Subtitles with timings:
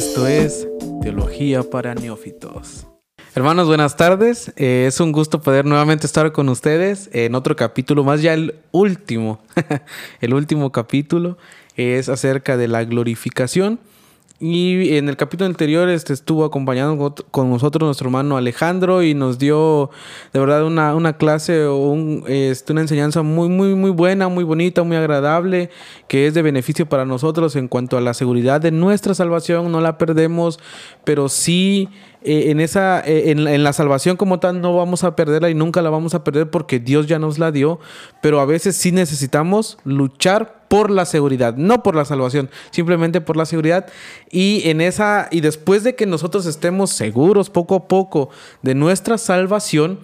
[0.00, 0.66] Esto es
[1.02, 2.86] Teología para Neófitos.
[3.34, 4.50] Hermanos, buenas tardes.
[4.56, 8.54] Eh, es un gusto poder nuevamente estar con ustedes en otro capítulo más, ya el
[8.72, 9.42] último.
[10.22, 11.36] el último capítulo
[11.76, 13.78] es acerca de la glorificación.
[14.42, 19.38] Y en el capítulo anterior este, estuvo acompañando con nosotros nuestro hermano Alejandro y nos
[19.38, 19.90] dio
[20.32, 24.44] de verdad una, una clase o un, este, una enseñanza muy, muy, muy buena, muy
[24.44, 25.68] bonita, muy agradable,
[26.08, 29.70] que es de beneficio para nosotros en cuanto a la seguridad de nuestra salvación.
[29.70, 30.58] No la perdemos,
[31.04, 31.90] pero sí
[32.22, 35.80] eh, en, esa, eh, en, la salvación como tal no vamos a perderla y nunca
[35.80, 37.80] la vamos a perder porque Dios ya nos la dio,
[38.20, 43.36] pero a veces sí necesitamos luchar por la seguridad, no por la salvación, simplemente por
[43.36, 43.86] la seguridad.
[44.30, 48.30] Y en esa, y después de que nosotros estemos seguros poco a poco
[48.62, 49.98] de nuestra salvación,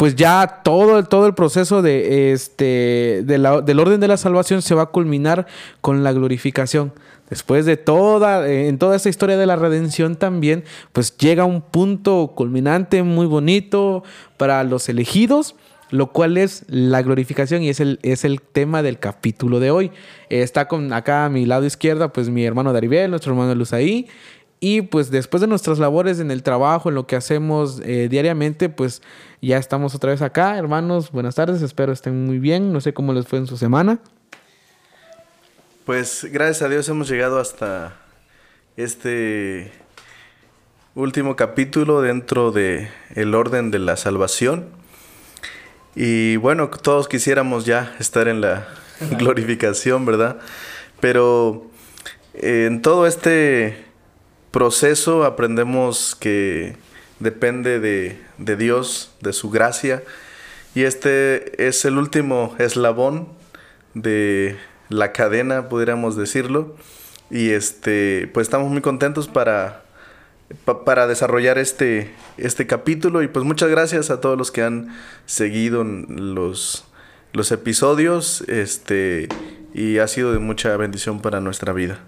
[0.00, 4.84] pues ya todo, todo el proceso de este, del orden de la salvación se va
[4.84, 5.46] a culminar
[5.82, 6.94] con la glorificación.
[7.28, 11.60] Después de toda, eh, en toda esta historia de la redención también, pues llega un
[11.60, 14.02] punto culminante muy bonito
[14.38, 15.54] para los elegidos,
[15.90, 19.92] lo cual es la glorificación y es el, es el tema del capítulo de hoy.
[20.30, 24.08] está con acá a mi lado izquierda, pues mi hermano Daribel, nuestro hermano Luz ahí.
[24.62, 28.68] Y pues después de nuestras labores en el trabajo, en lo que hacemos eh, diariamente,
[28.68, 29.00] pues
[29.40, 30.58] ya estamos otra vez acá.
[30.58, 32.70] Hermanos, buenas tardes, espero estén muy bien.
[32.70, 34.00] No sé cómo les fue en su semana.
[35.86, 37.96] Pues gracias a Dios hemos llegado hasta
[38.76, 39.72] este
[40.94, 44.68] último capítulo dentro de el orden de la salvación.
[45.96, 48.68] Y bueno, todos quisiéramos ya estar en la
[49.18, 50.38] glorificación, ¿verdad?
[51.00, 51.70] Pero
[52.34, 53.89] eh, en todo este
[54.50, 56.76] proceso aprendemos que
[57.18, 60.02] depende de, de Dios, de su gracia.
[60.74, 63.28] Y este es el último eslabón
[63.94, 64.56] de
[64.88, 66.76] la cadena, pudiéramos decirlo.
[67.30, 69.84] Y este, pues estamos muy contentos para,
[70.84, 73.22] para desarrollar este, este capítulo.
[73.22, 74.96] Y pues muchas gracias a todos los que han
[75.26, 76.84] seguido los,
[77.32, 78.42] los episodios.
[78.48, 79.28] Este,
[79.74, 82.00] y ha sido de mucha bendición para nuestra vida.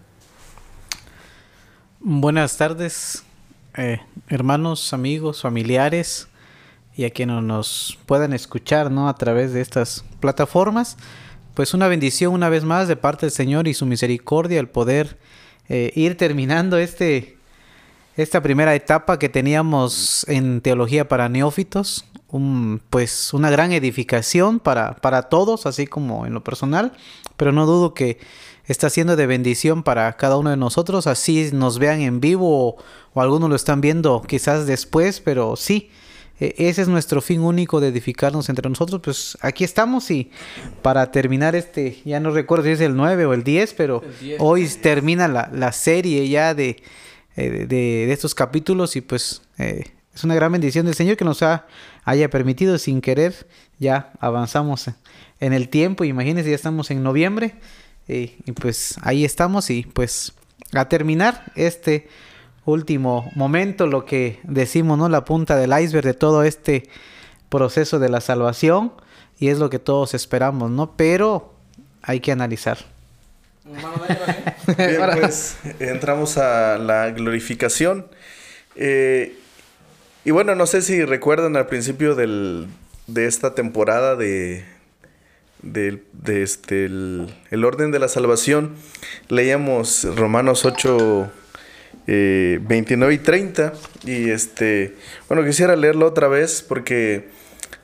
[2.05, 3.23] Buenas tardes,
[3.77, 6.27] eh, hermanos, amigos, familiares
[6.97, 9.09] y a quienes nos puedan escuchar ¿no?
[9.09, 10.97] a través de estas plataformas
[11.55, 15.17] pues una bendición una vez más de parte del Señor y su misericordia el poder
[15.69, 17.37] eh, ir terminando este
[18.17, 24.97] esta primera etapa que teníamos en teología para neófitos, un, pues una gran edificación para,
[24.97, 26.93] para todos, así como en lo personal,
[27.37, 28.19] pero no dudo que
[28.67, 32.77] está siendo de bendición para cada uno de nosotros, así nos vean en vivo o,
[33.15, 35.91] o algunos lo están viendo quizás después, pero sí,
[36.43, 39.01] e, ese es nuestro fin único de edificarnos entre nosotros.
[39.03, 40.31] Pues aquí estamos y
[40.83, 44.03] para terminar este, ya no recuerdo si es el 9 o el 10, pero
[44.39, 46.55] hoy termina la, serie ya
[47.37, 49.85] eh, de, estos capítulos y pues eh,
[50.15, 51.67] es una gran bendición del Señor que nos ha,
[52.05, 53.47] haya permitido sin querer,
[53.79, 54.91] ya avanzamos
[55.41, 57.55] en el tiempo, imagínense, ya estamos en noviembre
[58.09, 60.35] y, y pues ahí estamos y pues
[60.75, 62.09] a terminar este
[62.65, 65.09] último momento, lo que decimos, ¿no?
[65.09, 66.89] La punta del iceberg de todo este
[67.49, 68.93] proceso de la salvación
[69.39, 70.97] y es lo que todos esperamos, ¿no?
[70.97, 71.55] Pero
[72.03, 72.92] hay que analizar.
[74.77, 78.07] Bien, pues entramos a la glorificación.
[78.77, 79.37] Eh,
[80.25, 82.69] y bueno, no sé si recuerdan al principio del,
[83.07, 84.65] de esta temporada de,
[85.63, 86.03] de,
[86.43, 88.75] este, el, el, orden de la salvación,
[89.29, 91.31] leíamos Romanos 8,
[92.07, 93.73] 29 eh, y 30.
[94.05, 94.95] Y este,
[95.29, 97.29] bueno, quisiera leerlo otra vez porque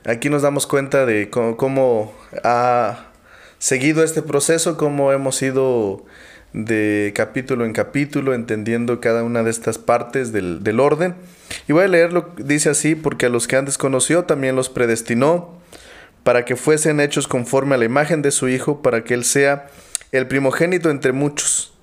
[0.05, 2.13] aquí nos damos cuenta de cómo,
[2.43, 3.08] ha
[3.59, 6.05] seguido este proceso, cómo hemos ido
[6.53, 11.15] de capítulo en capítulo entendiendo cada una de estas partes del, del orden.
[11.67, 15.59] Y voy a leerlo, dice así, porque a los que antes conoció también los predestinó
[16.23, 19.67] para que fuesen hechos conforme a la imagen de su Hijo, para que Él sea
[20.11, 21.73] el primogénito entre muchos.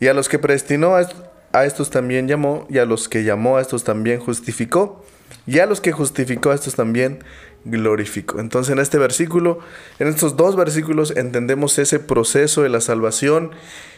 [0.00, 3.60] Y a los que predestinó, a estos también llamó, y a los que llamó a
[3.60, 5.04] estos también justificó,
[5.46, 7.24] y a los que justificó a estos también
[7.70, 8.40] glorificó.
[8.40, 9.60] Entonces en este versículo,
[9.98, 13.52] en estos dos versículos entendemos ese proceso de la salvación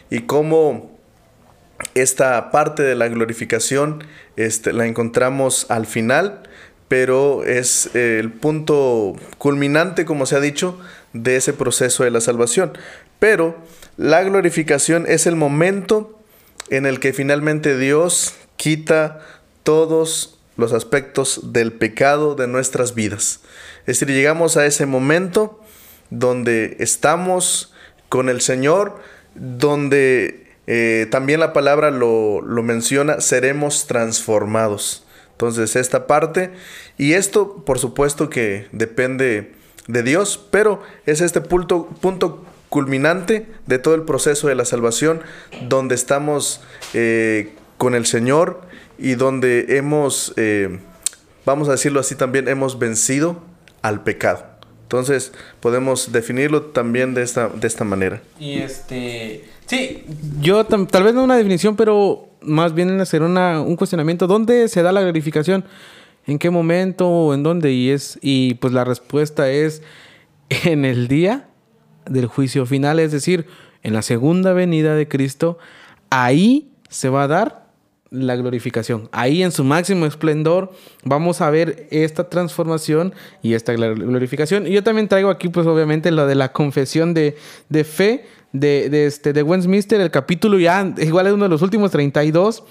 [0.09, 0.99] y cómo
[1.95, 4.03] esta parte de la glorificación
[4.35, 6.43] este, la encontramos al final,
[6.87, 10.79] pero es el punto culminante, como se ha dicho,
[11.13, 12.73] de ese proceso de la salvación.
[13.19, 13.55] Pero
[13.97, 16.19] la glorificación es el momento
[16.69, 19.19] en el que finalmente Dios quita
[19.63, 23.41] todos los aspectos del pecado de nuestras vidas.
[23.81, 25.59] Es decir, llegamos a ese momento
[26.09, 27.73] donde estamos
[28.09, 28.99] con el Señor,
[29.35, 35.03] donde Eh, también la palabra lo, lo menciona, seremos transformados.
[35.31, 36.51] Entonces, esta parte,
[36.99, 39.53] y esto por supuesto que depende
[39.87, 45.21] de Dios, pero es este punto, punto culminante de todo el proceso de la salvación,
[45.67, 46.61] donde estamos
[46.93, 48.61] eh, con el Señor
[49.01, 50.79] y donde hemos, eh,
[51.45, 53.41] vamos a decirlo así también, hemos vencido
[53.81, 54.45] al pecado.
[54.83, 58.21] Entonces podemos definirlo también de esta, de esta manera.
[58.39, 60.05] Y este, sí,
[60.41, 64.27] yo tal vez no una definición, pero más bien hacer una, un cuestionamiento.
[64.27, 65.63] ¿Dónde se da la glorificación?
[66.27, 67.71] ¿En qué momento en dónde?
[67.71, 69.81] Y, es, y pues la respuesta es
[70.49, 71.47] en el día
[72.05, 73.45] del juicio final, es decir,
[73.83, 75.57] en la segunda venida de Cristo,
[76.09, 77.70] ahí se va a dar
[78.11, 79.09] la glorificación.
[79.13, 80.71] Ahí en su máximo esplendor
[81.03, 84.67] vamos a ver esta transformación y esta glorificación.
[84.67, 87.37] Y yo también traigo aquí pues obviamente lo de la confesión de,
[87.69, 91.91] de fe de, este, de Westminster, el capítulo ya igual es uno de los últimos
[91.91, 92.63] 32.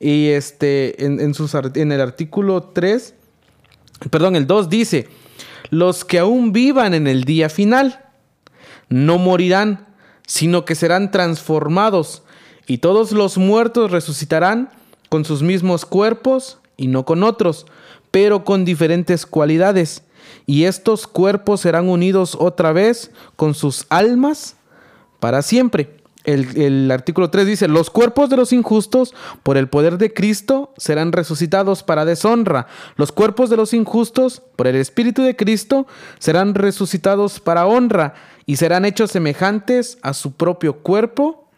[0.00, 1.32] Y este, en, en,
[1.74, 3.14] en el artículo 3,
[4.10, 5.08] perdón, el 2 dice,
[5.68, 8.06] los que aún vivan en el día final
[8.88, 9.86] no morirán,
[10.26, 12.24] sino que serán transformados,
[12.66, 14.70] y todos los muertos resucitarán
[15.10, 17.66] con sus mismos cuerpos y no con otros,
[18.10, 20.04] pero con diferentes cualidades.
[20.46, 24.56] Y estos cuerpos serán unidos otra vez con sus almas
[25.18, 26.00] para siempre.
[26.24, 31.12] El, artículo 3 dice, los cuerpos de los injustos por el poder de Cristo serán
[31.12, 32.66] resucitados para deshonra.
[32.96, 35.86] Los cuerpos de los injustos por el Espíritu de Cristo
[36.18, 38.14] serán resucitados para honra
[38.44, 41.48] y serán hechos semejantes a su propio cuerpo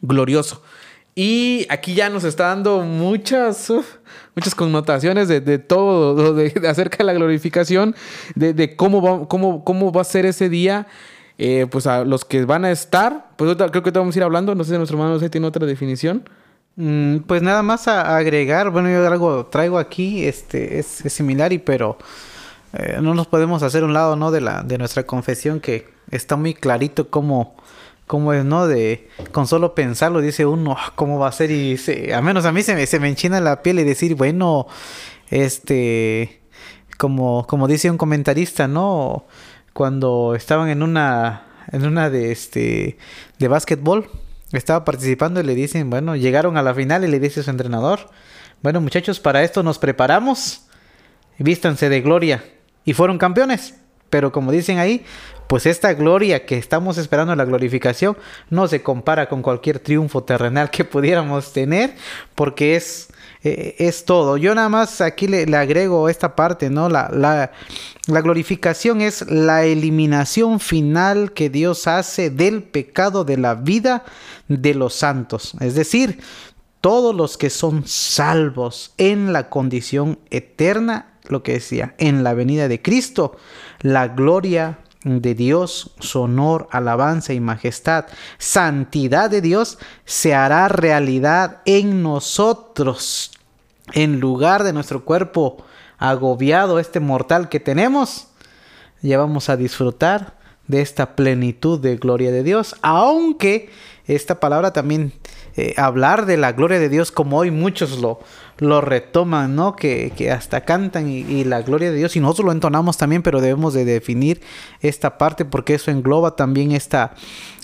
[0.00, 0.62] glorioso.
[1.14, 3.70] Y aquí ya nos está dando muchas,
[4.34, 7.94] muchas connotaciones de, todo, de, acerca de la glorificación,
[8.34, 10.86] de, cómo, va, cómo, cómo va a ser ese día.
[11.38, 14.22] Eh, pues a los que van a estar, pues creo que te vamos a ir
[14.22, 14.54] hablando.
[14.54, 16.22] No sé si nuestro hermano José tiene otra definición.
[16.76, 21.58] Mm, pues nada más a agregar, bueno, yo algo traigo aquí, este, es, similar y
[21.58, 21.98] pero
[22.72, 24.30] eh, no nos podemos hacer un lado, ¿no?
[24.30, 27.56] De la, de nuestra confesión que está muy clarito cómo,
[28.06, 28.66] cómo es, ¿no?
[28.66, 31.50] De con solo pensarlo dice uno, ah, ¿cómo va a ser?
[31.50, 34.14] Y se, a menos a mí se me, se me enchina la piel y decir,
[34.14, 34.66] bueno,
[35.30, 36.42] este,
[36.98, 39.26] como, como dice un comentarista, ¿no?
[39.72, 42.98] Cuando estaban en una, en una de, este,
[43.38, 44.10] de básquetbol,
[44.52, 48.10] estaba participando y le dicen, bueno, llegaron a la final y le dice su entrenador,
[48.62, 50.66] bueno muchachos, para esto nos preparamos,
[51.38, 52.44] vístanse de gloria
[52.84, 53.74] y fueron campeones.
[54.12, 55.06] Pero como dicen ahí,
[55.46, 58.14] pues esta gloria que estamos esperando, la glorificación,
[58.50, 61.94] no se compara con cualquier triunfo terrenal que pudiéramos tener,
[62.34, 63.08] porque es,
[63.42, 64.36] eh, es todo.
[64.36, 66.90] Yo nada más aquí le, agrego esta parte, ¿no?
[66.90, 67.52] La, la,
[68.06, 74.04] la glorificación es la eliminación final que Dios hace del pecado de la vida
[74.48, 75.54] de los santos.
[75.60, 76.20] Es decir,
[76.82, 82.68] todos los que son salvos en la condición eterna lo que decía, en la venida
[82.68, 83.36] de Cristo,
[83.82, 88.06] la gloria de Dios, su honor, alabanza y majestad,
[88.38, 93.32] santidad de Dios se hará realidad en nosotros.
[93.92, 95.64] En lugar de nuestro cuerpo
[95.98, 98.28] agobiado, este mortal que tenemos,
[99.02, 100.38] ya vamos a disfrutar
[100.68, 103.70] de esta plenitud de gloria de Dios, aunque
[104.06, 105.12] esta palabra también
[105.56, 108.20] eh, hablar de la gloria de Dios como hoy muchos lo,
[108.62, 109.76] lo retoman, ¿no?
[109.76, 113.74] Que, hasta cantan y, la gloria de Dios y nosotros lo entonamos también, pero debemos
[113.74, 114.40] de definir
[114.80, 117.14] esta parte porque eso engloba también esta,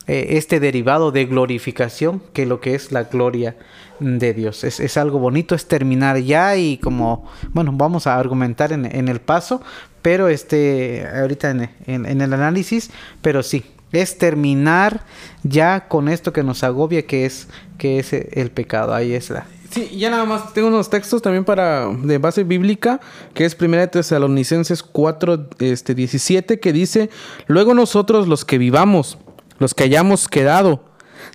[0.07, 3.57] eh, este derivado de glorificación, que lo que es la gloria
[4.01, 4.65] de Dios.
[4.65, 9.63] Es, algo bonito, es terminar ya y como, bueno, vamos a argumentar en, el paso,
[10.03, 12.91] pero este, ahorita en, en el análisis,
[13.23, 15.03] pero sí, es terminar
[15.43, 18.95] ya con esto que nos agobia, que es, que es el pecado.
[18.95, 19.47] Ahí es la.
[19.71, 23.01] Sí, ya nada más tengo unos textos también para de base bíblica,
[23.35, 27.11] que es 1 Tesalonicenses 4, este, 17, que dice,
[27.47, 29.19] luego nosotros los que vivamos,
[29.59, 30.85] los que hayamos quedado,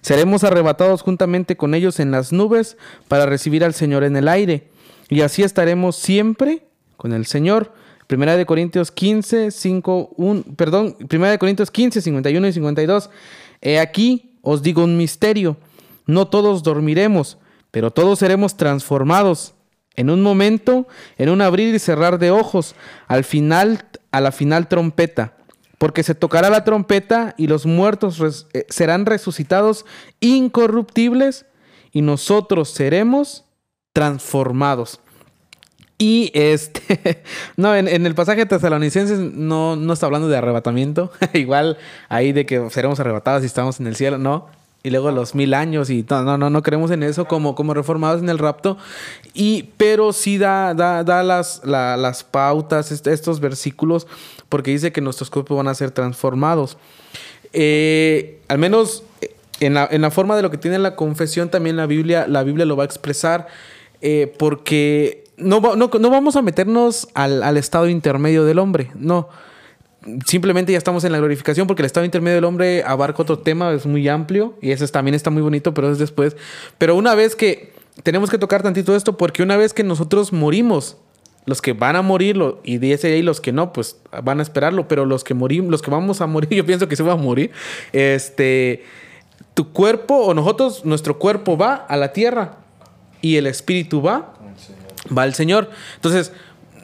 [0.01, 4.69] seremos arrebatados juntamente con ellos en las nubes para recibir al Señor en el aire,
[5.09, 6.65] y así estaremos siempre
[6.97, 7.73] con el Señor.
[8.07, 13.09] Primera de Corintios 15, 5, 1, perdón, Primera de Corintios 15, 51 y 52.
[13.61, 15.57] He aquí os digo un misterio.
[16.05, 17.37] No todos dormiremos,
[17.73, 19.55] pero todos seremos transformados.
[19.95, 20.87] En un momento,
[21.17, 22.75] en un abrir y cerrar de ojos,
[23.07, 25.33] al final, a la final trompeta.
[25.79, 29.87] Porque se tocará la trompeta y los muertos eh, serán resucitados
[30.19, 31.47] incorruptibles
[31.91, 33.43] y nosotros seremos
[33.91, 34.99] transformados.
[35.97, 37.23] Y este,
[37.57, 41.11] no, en, el pasaje de Tesalonicenses no, no está hablando de arrebatamiento.
[41.33, 44.47] Igual ahí de que seremos arrebatados y estamos en el cielo, no.
[44.85, 47.73] Y luego los mil años y no, no, no, no creemos en eso como, como
[47.73, 48.77] reformados en el rapto.
[49.33, 54.07] Y, pero sí da, da, da las, las pautas, estos versículos,
[54.49, 56.77] porque dice que nuestros cuerpos van a ser transformados.
[57.53, 59.03] Eh, al menos
[59.61, 62.43] en la, en la, forma de lo que tiene la confesión, también la Biblia, la
[62.43, 63.47] Biblia lo va a expresar,
[64.01, 69.29] eh, porque no, no, no, vamos a meternos al, al estado intermedio del hombre, no
[70.25, 73.71] simplemente ya estamos en la glorificación porque el estado intermedio del hombre abarca otro tema,
[73.73, 76.35] es muy amplio y ese también está muy bonito, pero es después.
[76.77, 80.97] Pero una vez que tenemos que tocar tantito esto porque una vez que nosotros morimos,
[81.45, 84.87] los que van a morir y dice ahí los que no, pues van a esperarlo,
[84.87, 87.17] pero los que morimos, los que vamos a morir, yo pienso que se va a
[87.17, 87.51] morir,
[87.91, 88.83] este,
[89.53, 92.57] tu cuerpo o nosotros, nuestro cuerpo va a la tierra
[93.21, 94.33] y el espíritu va,
[95.15, 95.69] va al Señor.
[95.95, 96.33] Entonces,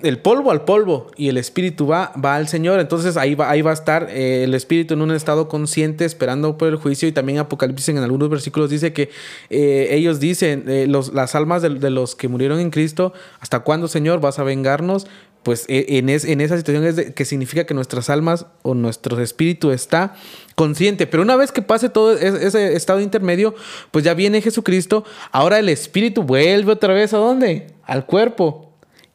[0.03, 2.79] el polvo al polvo y el espíritu va, va al Señor.
[2.79, 6.57] Entonces ahí va, ahí va a estar eh, el espíritu en un estado consciente esperando
[6.57, 7.07] por el juicio.
[7.07, 9.09] Y también Apocalipsis en algunos versículos dice que
[9.49, 13.87] eh, ellos dicen, eh, los, las almas de, los que murieron en Cristo, ¿hasta cuándo
[13.87, 15.07] Señor vas a vengarnos?
[15.43, 20.13] Pues en, en esa situación es que significa que nuestras almas o nuestro espíritu está
[20.55, 21.07] consciente.
[21.07, 23.55] Pero una vez que pase todo ese estado intermedio,
[23.91, 25.05] pues ya viene Jesucristo.
[25.31, 27.67] Ahora el espíritu vuelve otra vez a dónde?
[27.85, 28.68] Al cuerpo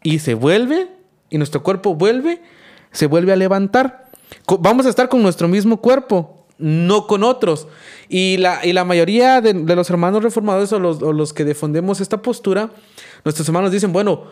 [0.04, 0.88] y se vuelve,
[1.30, 2.40] y nuestro cuerpo vuelve,
[2.92, 4.11] se vuelve a levantar.
[4.61, 7.66] Vamos a estar con nuestro mismo cuerpo, no con otros.
[8.08, 12.23] Y la, y la mayoría de, los hermanos reformadores o los, los, que defendemos esta
[12.23, 12.70] postura,
[13.25, 14.25] nuestros hermanos dicen, bueno,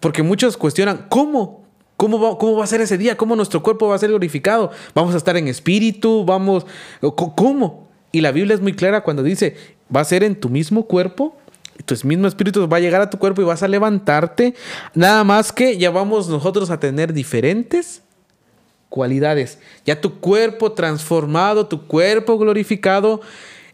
[0.00, 1.64] porque muchos cuestionan, ¿cómo?
[1.96, 3.16] ¿Cómo va, ¿Cómo va a ser ese día?
[3.16, 4.70] ¿Cómo nuestro cuerpo va a ser glorificado?
[4.94, 6.26] ¿Vamos a estar en espíritu?
[6.26, 6.66] ¿Vamos?
[7.00, 7.88] ¿Cómo?
[8.12, 9.56] Y la Biblia es muy clara cuando dice,
[9.94, 11.38] va a ser en tu mismo cuerpo
[11.84, 14.54] tu mismo espíritu va a llegar a tu cuerpo y vas a levantarte.
[14.94, 18.02] Nada más que ya vamos nosotros a tener diferentes
[18.88, 19.58] cualidades.
[19.84, 23.20] Ya tu cuerpo transformado, tu cuerpo glorificado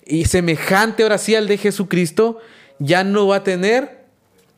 [0.05, 2.39] y semejante ahora sí al de Jesucristo,
[2.79, 4.03] ya no va a tener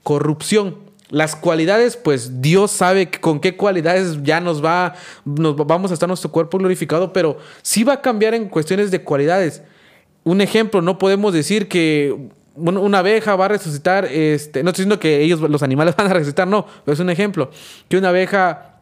[0.03, 0.79] corrupción.
[1.11, 6.09] Las cualidades, pues Dios sabe con qué cualidades ya nos va, nos vamos a estar
[6.09, 9.63] nuestro cuerpo glorificado, pero sí va a cambiar en cuestiones de cualidades.
[10.25, 15.01] Un ejemplo, no podemos decir que una abeja va a resucitar, este, no estoy diciendo
[15.01, 17.51] que ellos, los animales van a resucitar, no, es un ejemplo,
[17.89, 18.75] que una abeja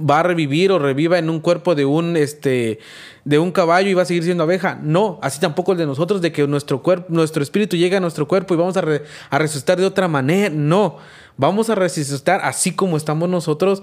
[0.00, 2.78] va a revivir o reviva en un cuerpo de un, este,
[3.24, 4.78] de un caballo y va a seguir siendo abeja.
[4.82, 8.54] No, así tampoco el de nosotros, de que nuestro nuestro espíritu llegue a nuestro cuerpo
[8.54, 8.82] y vamos a,
[9.30, 10.48] a resucitar de otra manera.
[10.48, 10.96] No,
[11.36, 13.82] vamos a resucitar así como estamos nosotros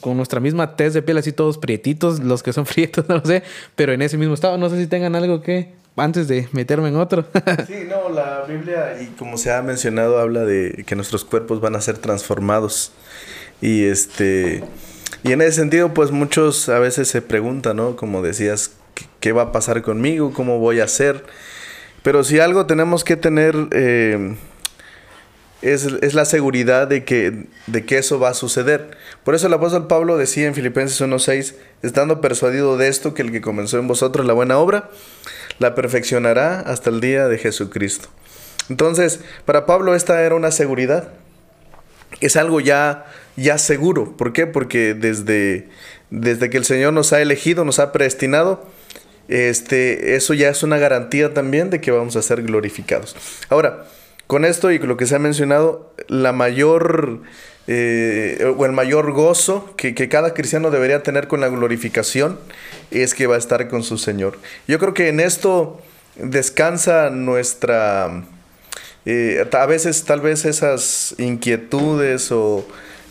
[0.00, 3.24] con nuestra misma tez de piel, así todos prietitos, los que son prietos, no lo
[3.24, 3.42] sé,
[3.74, 4.58] pero en ese mismo estado.
[4.58, 7.24] No sé si tengan algo que antes de meterme en otro.
[7.66, 11.76] sí, no, la Biblia, y como se ha mencionado, habla de que nuestros cuerpos van
[11.76, 12.92] a ser transformados.
[13.60, 14.62] Y este.
[15.24, 17.96] Y en ese sentido, pues muchos a veces se preguntan, ¿no?
[17.96, 18.72] Como decías,
[19.20, 20.32] ¿qué, va a pasar conmigo?
[20.32, 21.24] ¿Cómo voy a ser?
[22.02, 24.36] Pero si algo tenemos que tener eh,
[25.62, 28.96] es, es, la seguridad de que, de que eso va a suceder.
[29.24, 33.32] Por eso el apóstol Pablo decía en Filipenses 1.6, estando persuadido de esto, que el
[33.32, 34.90] que comenzó en vosotros la buena obra,
[35.58, 38.08] la perfeccionará hasta el día de Jesucristo.
[38.68, 41.08] Entonces, para Pablo esta era una seguridad.
[42.20, 44.16] Es algo ya, ya seguro.
[44.16, 44.46] ¿Por qué?
[44.46, 45.68] Porque desde,
[46.10, 48.66] desde que el Señor nos ha elegido, nos ha predestinado,
[49.28, 53.14] este, eso ya es una garantía también de que vamos a ser glorificados.
[53.50, 53.86] Ahora,
[54.26, 57.20] con esto y con lo que se ha mencionado, la mayor
[57.66, 62.38] eh, o el mayor gozo que, cada cristiano debería tener con la glorificación
[62.90, 64.38] es que va a estar con su Señor.
[64.66, 65.80] Yo creo que en esto
[66.16, 68.24] descansa nuestra,
[69.04, 72.66] eh, a veces tal vez esas inquietudes o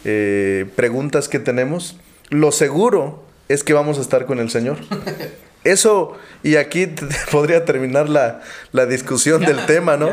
[0.05, 1.97] eh, preguntas que tenemos,
[2.29, 4.77] lo seguro es que vamos a estar con el Señor.
[5.63, 6.87] Eso, y aquí
[7.31, 10.11] podría terminar la, discusión del tema, ¿no?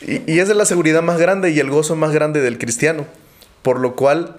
[0.00, 3.06] Y, y esa es la seguridad más grande y el gozo más grande del cristiano
[3.66, 4.36] por lo cual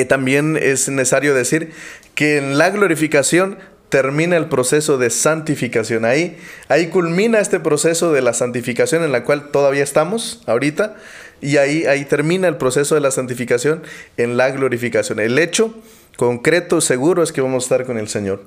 [0.00, 1.72] eh, también es necesario decir
[2.14, 6.04] que en la glorificación termina el proceso de santificación.
[6.04, 6.36] Ahí,
[6.68, 10.96] ahí culmina este proceso de la santificación en la cual todavía estamos ahorita.
[11.40, 13.82] Y ahí, ahí termina el proceso de la santificación
[14.16, 15.20] en la glorificación.
[15.20, 15.74] El hecho
[16.16, 18.42] concreto, seguro, es que vamos a estar con el Señor.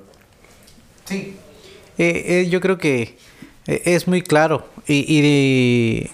[1.04, 1.36] Sí.
[1.98, 3.16] Eh, eh, yo creo que
[3.66, 4.66] es muy claro.
[4.86, 6.10] Y,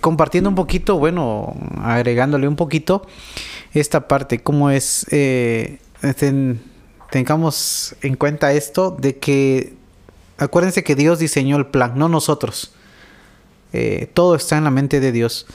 [0.00, 3.06] compartiendo un poquito, bueno, agregándole un poquito
[3.72, 5.78] esta parte, cómo es, eh,
[7.10, 9.74] tengamos en cuenta esto de que,
[10.38, 12.74] acuérdense que Dios diseñó el plan, no nosotros.
[13.72, 15.46] Eh, todo está en la mente de Dios.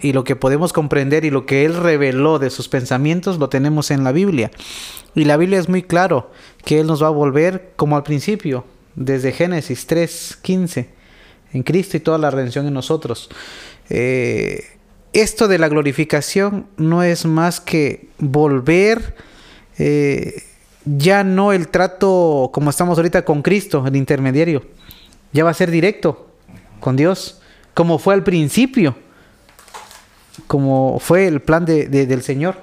[0.00, 3.90] Y lo que podemos comprender y lo que Él reveló de sus pensamientos lo tenemos
[3.90, 4.50] en la Biblia.
[5.14, 6.30] Y la Biblia es muy claro
[6.64, 10.88] que Él nos va a volver como al principio, desde Génesis 3.15,
[11.54, 13.30] en Cristo y toda la redención en nosotros.
[13.88, 14.75] Eh,
[15.20, 19.16] esto de la glorificación no es más que volver,
[19.78, 20.42] eh,
[20.84, 24.62] ya no el trato como estamos ahorita con Cristo, el intermediario,
[25.32, 26.30] ya va a ser directo
[26.80, 27.40] con Dios,
[27.74, 28.94] como fue al principio,
[30.46, 32.56] como fue el plan de, del Señor.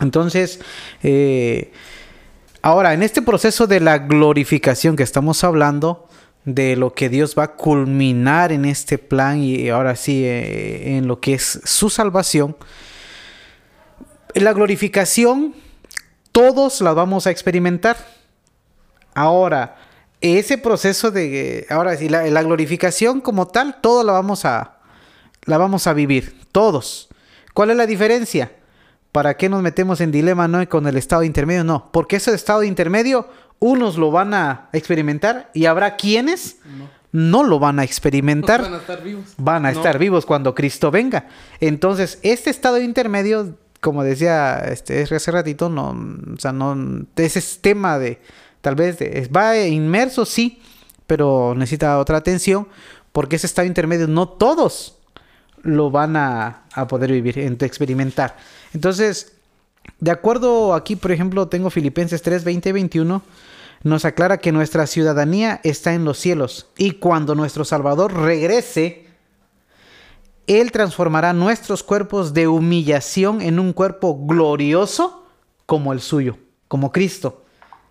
[0.00, 0.60] Entonces,
[1.02, 1.72] eh,
[2.62, 6.08] ahora, en este proceso de la glorificación que estamos hablando,
[6.46, 11.08] de lo que Dios va a culminar en este plan y ahora sí eh, en
[11.08, 12.56] lo que es su salvación,
[14.32, 15.54] la glorificación
[16.30, 17.96] todos la vamos a experimentar.
[19.14, 19.76] Ahora,
[20.20, 24.78] ese proceso de ahora sí la, la glorificación como tal, todos la vamos a
[25.44, 27.08] la vamos a vivir, todos.
[27.54, 28.52] ¿Cuál es la diferencia?
[29.10, 31.64] ¿Para qué nos metemos en dilema no con el estado intermedio?
[31.64, 36.58] No, porque ese estado intermedio unos lo van a experimentar y habrá quienes
[37.12, 38.62] no, lo van a experimentar.
[38.62, 39.34] van a estar vivos.
[39.38, 41.28] Van a estar vivos cuando Cristo venga.
[41.60, 46.76] Entonces, este estado intermedio, como decía este hace ratito, no, o sea, no,
[47.16, 48.20] ese es tema de,
[48.60, 50.60] tal vez, de, va inmerso, sí,
[51.06, 52.68] pero necesita otra atención,
[53.12, 54.98] porque ese estado intermedio no todos
[55.62, 58.36] lo van a, a poder vivir, experimentar.
[58.74, 59.35] Entonces,
[59.98, 63.22] de acuerdo aquí, por ejemplo, tengo Filipenses 3, 20 21,
[63.82, 69.06] nos aclara que nuestra ciudadanía está en los cielos y cuando nuestro Salvador regrese,
[70.46, 75.26] Él transformará nuestros cuerpos de humillación en un cuerpo glorioso
[75.66, 76.38] como el suyo,
[76.68, 77.42] como Cristo.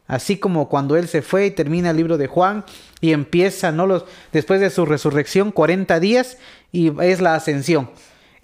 [0.07, 2.63] Así como cuando Él se fue y termina el libro de Juan
[3.01, 3.87] y empieza, ¿no?
[3.87, 6.37] Los, después de su resurrección, 40 días
[6.71, 7.89] y es la ascensión.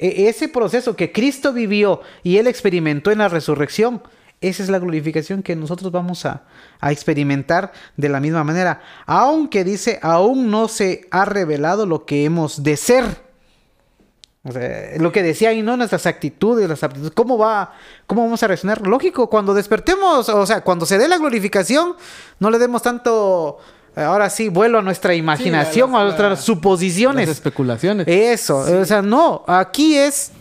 [0.01, 4.01] E, ese proceso que Cristo vivió y Él experimentó en la resurrección,
[4.41, 6.43] esa es la glorificación que nosotros vamos a,
[6.89, 8.81] experimentar de la misma manera.
[9.05, 13.05] Aunque dice, aún no se ha revelado lo que hemos de ser.
[14.97, 15.77] lo que decía ahí, ¿no?
[15.77, 17.13] Nuestras actitudes, las aptitudes.
[17.13, 17.73] ¿Cómo va?
[18.07, 18.87] ¿Cómo vamos a reaccionar?
[18.87, 21.95] Lógico, cuando despertemos, o sea, cuando se dé la glorificación,
[22.39, 23.59] no le demos tanto
[23.95, 27.29] ahora sí, vuelo a nuestra imaginación, a nuestras suposiciones.
[27.29, 28.07] especulaciones.
[28.07, 30.31] Eso, o sea, no, aquí es,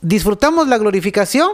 [0.00, 1.52] disfrutamos la glorificación,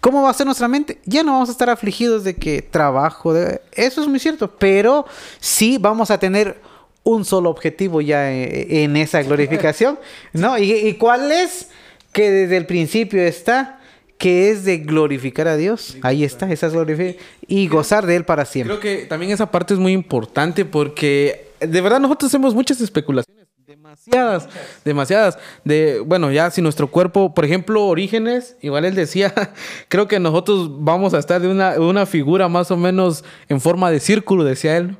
[0.00, 1.00] ¿cómo va a ser nuestra mente?
[1.04, 3.60] Ya no vamos a estar afligidos de que trabajo, de...
[3.72, 5.06] eso es muy cierto, pero
[5.40, 6.60] sí vamos a tener
[7.04, 9.98] un solo objetivo ya e, en, esa glorificación,
[10.32, 10.58] ¿no?
[10.58, 11.68] ¿Y, ¿Y cuál es?
[12.12, 13.78] Que desde el principio está
[14.18, 15.96] que es de glorificar a Dios.
[16.02, 17.24] Ahí está, esa es glorificación.
[17.48, 18.78] Y gozar de Él para siempre.
[18.78, 23.48] Creo que también esa parte es muy importante porque de verdad nosotros hacemos muchas especulaciones.
[23.66, 24.48] Demasiadas,
[24.84, 25.38] demasiadas.
[25.64, 29.34] De, bueno, ya si nuestro cuerpo, por ejemplo, Orígenes, igual él decía,
[29.88, 33.90] creo que nosotros vamos a estar de una, una figura más o menos en forma
[33.90, 34.96] de círculo, decía él.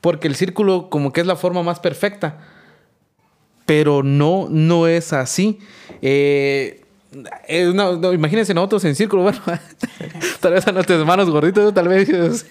[0.00, 2.38] Porque el círculo como que es la forma más perfecta.
[3.66, 5.58] Pero no, no es así.
[6.00, 6.84] Eh,
[7.46, 9.38] eh, no, imagínense nosotros en círculo, bueno,
[10.40, 12.08] tal vez a nuestros hermanos gorditos, tal vez.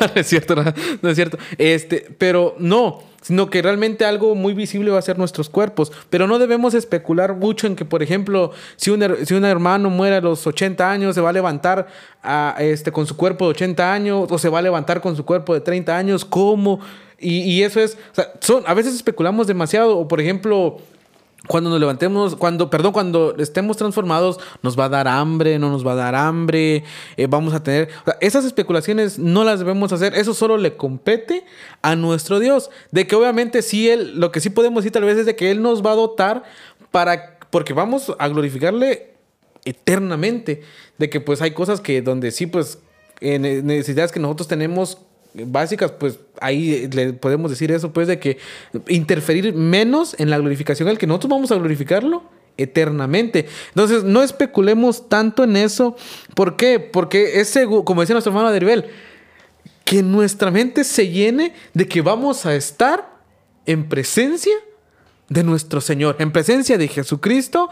[0.00, 1.38] no, es cierto, no, es cierto.
[1.58, 5.90] Este, pero no, sino que realmente algo muy visible va a ser nuestros cuerpos.
[6.08, 10.16] Pero no debemos especular mucho en que, por ejemplo, si un, si un hermano muere
[10.16, 11.88] a los 80 años, se va a levantar
[12.22, 15.24] a, este, con su cuerpo de 80 años o se va a levantar con su
[15.24, 16.78] cuerpo de 30 años, ¿cómo?
[17.18, 17.96] Y, eso es,
[18.40, 20.80] son, a veces especulamos demasiado, o por ejemplo,
[21.48, 25.84] cuando nos levantemos, cuando, perdón, cuando estemos transformados, nos va a dar hambre, no nos
[25.84, 26.84] va a dar hambre,
[27.16, 27.88] eh, vamos a tener...
[28.20, 31.44] esas especulaciones no las debemos hacer, eso solo le compete
[31.82, 32.70] a nuestro Dios.
[32.92, 35.50] De que obviamente sí, Él, lo que sí podemos decir tal vez es de que
[35.50, 36.44] Él nos va a dotar
[36.92, 39.14] para, porque vamos a glorificarle
[39.64, 40.62] eternamente.
[40.98, 42.78] De que pues hay cosas que donde sí, pues,
[43.20, 44.98] necesidades que nosotros tenemos
[45.34, 48.38] básicas, pues ahí le podemos decir eso, pues de que
[48.88, 52.22] interferir menos en la glorificación, el que nosotros vamos a glorificarlo
[52.56, 53.46] eternamente.
[53.68, 55.96] Entonces, no especulemos tanto en eso.
[56.34, 56.78] ¿Por qué?
[56.78, 58.86] Porque es como decía nuestro hermano Deribel,
[59.84, 63.16] que nuestra mente se llene de que vamos a estar
[63.66, 64.54] en presencia
[65.28, 67.70] de nuestro Señor, en presencia de Jesucristo,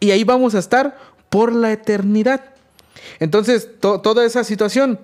[0.00, 2.54] y ahí vamos a estar por la eternidad.
[3.20, 5.00] Entonces, toda esa situación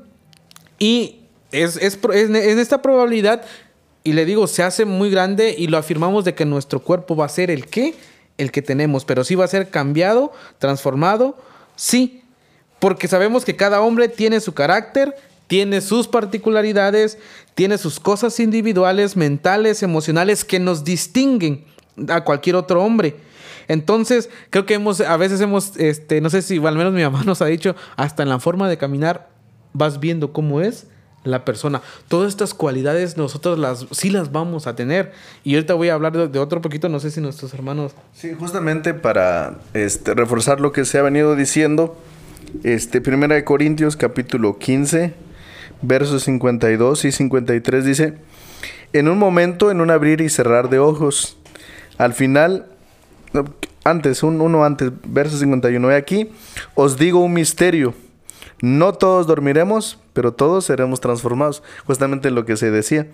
[0.85, 1.21] y
[1.51, 3.43] es, en esta probabilidad,
[4.03, 7.25] y le digo, se hace muy grande y lo afirmamos de que nuestro cuerpo va
[7.25, 7.95] a ser el que,
[8.37, 11.39] el que tenemos, pero sí va a ser cambiado, transformado,
[11.75, 12.23] sí,
[12.81, 15.15] porque sabemos que cada hombre tiene su carácter,
[15.47, 17.17] tiene sus particularidades,
[17.55, 21.65] tiene sus cosas individuales, mentales, emocionales que nos distinguen
[22.11, 23.17] a cualquier otro hombre.
[23.69, 27.25] Entonces, creo que hemos, a veces hemos, este, no sé si al menos mi mamá
[27.25, 29.33] nos ha dicho, hasta en la forma de caminar,
[29.75, 30.87] vas viendo cómo es
[31.25, 31.83] la persona.
[32.09, 35.13] Todas estas cualidades nosotros las sí las vamos a tener.
[35.43, 37.93] Y ahorita voy a hablar de, otro poquito, no sé si nuestros hermanos.
[38.15, 41.97] Sí, justamente para este, reforzar lo que se ha venido diciendo,
[42.63, 45.15] este, Primera de Corintios capítulo 15,
[45.83, 48.15] versos 52 y 53 dice,
[48.93, 51.37] en un momento, en un abrir y cerrar de ojos,
[51.99, 52.67] al final,
[53.83, 56.31] antes, un, uno antes, verso 51, aquí,
[56.75, 57.95] os digo un misterio
[58.61, 61.63] no todos dormiremos, pero todos seremos transformados.
[61.87, 63.09] Justamente lo que se decía.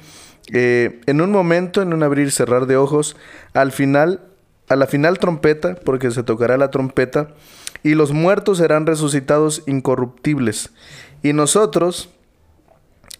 [0.52, 3.16] Eh, en un momento, en un abrir y cerrar de ojos,
[3.54, 4.20] al final,
[4.68, 7.28] a la final trompeta, porque se tocará la trompeta,
[7.82, 10.70] y los muertos serán resucitados incorruptibles.
[11.22, 12.10] Y nosotros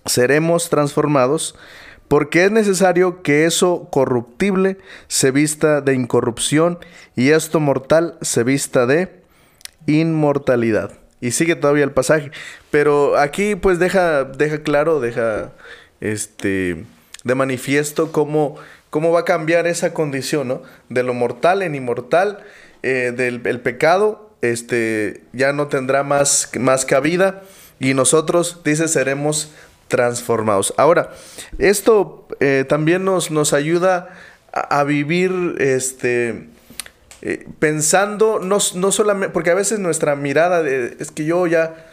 [0.06, 1.54] seremos transformados
[2.08, 6.78] porque es necesario que eso corruptible se vista de incorrupción
[7.14, 9.22] y esto mortal se vista de
[9.86, 10.99] inmortalidad.
[11.20, 12.30] Y sigue todavía el pasaje.
[12.70, 15.52] Pero aquí pues deja, deja claro, deja
[16.00, 16.84] este
[17.24, 18.56] de manifiesto cómo,
[18.88, 20.62] cómo va a cambiar esa condición, ¿no?
[20.88, 22.38] De lo mortal en inmortal,
[22.82, 27.42] eh, del el pecado, este, ya no tendrá más, más cabida
[27.78, 29.52] y nosotros, dice, seremos
[29.88, 30.72] transformados.
[30.76, 31.12] Ahora,
[31.58, 34.08] esto eh, también nos, nos ayuda
[34.52, 36.48] a, a vivir, este,
[37.22, 41.86] eh, pensando, no, no, solamente, porque a veces nuestra mirada de, es que yo ya,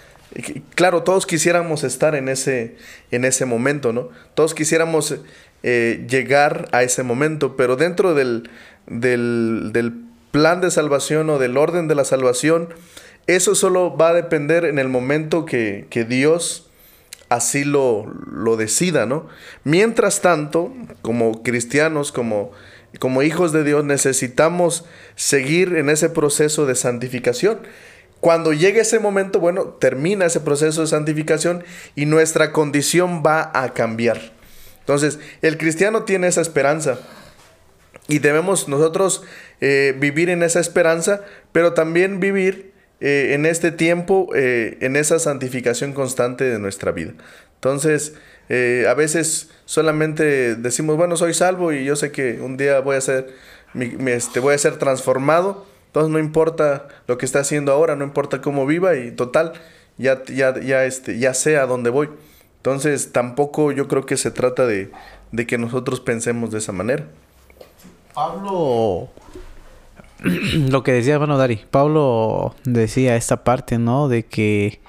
[0.75, 2.77] claro, todos quisiéramos estar en ese,
[3.11, 4.09] en ese momento, ¿no?
[4.35, 5.15] Todos quisiéramos
[5.63, 8.49] eh, llegar a ese momento, pero dentro del,
[8.85, 9.93] del, del
[10.31, 12.69] plan de salvación o del orden de la salvación,
[13.27, 16.69] eso solo va a depender en el momento que, que Dios
[17.27, 19.27] así lo, lo decida, ¿no?
[19.65, 22.51] Mientras tanto, como cristianos, como
[22.99, 27.59] como hijos de Dios necesitamos seguir en ese proceso de santificación.
[28.19, 31.63] Cuando llegue ese momento, bueno, termina ese proceso de santificación
[31.95, 34.33] y nuestra condición va a cambiar.
[34.79, 36.99] Entonces, el cristiano tiene esa esperanza
[38.07, 39.23] y debemos nosotros
[39.59, 41.21] eh, vivir en esa esperanza,
[41.51, 47.13] pero también vivir eh, en este tiempo, eh, en esa santificación constante de nuestra vida.
[47.55, 48.13] Entonces,
[48.49, 53.01] a veces solamente decimos, bueno, soy salvo y yo sé que un día voy a
[53.01, 53.33] ser,
[53.73, 55.65] este, voy a ser transformado.
[55.87, 59.53] Entonces no importa lo que está haciendo ahora, no importa cómo viva y total,
[59.97, 62.09] ya, ya, ya, este, ya sé a dónde voy.
[62.57, 64.91] Entonces tampoco yo creo que se trata de,
[65.31, 67.05] de que nosotros pensemos de esa manera.
[68.13, 69.09] Pablo,
[70.69, 74.07] lo que decía, bueno, Dari, Pablo decía esta parte, ¿no?
[74.07, 74.79] De que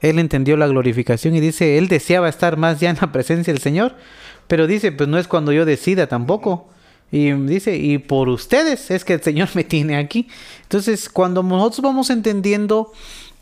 [0.00, 3.62] él entendió la glorificación y dice, él deseaba estar más ya en la presencia del
[3.62, 3.94] Señor,
[4.46, 6.68] pero dice, pues no es cuando yo decida tampoco.
[7.10, 10.28] Y dice, y por ustedes es que el Señor me tiene aquí.
[10.62, 12.92] Entonces, cuando nosotros vamos entendiendo